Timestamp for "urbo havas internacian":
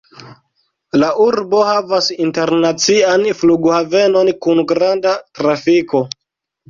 1.25-3.27